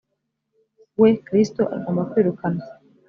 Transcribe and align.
we 1.01 1.09
kristo 1.25 1.63
agomba 1.75 2.07
kwirukanwa 2.11 2.63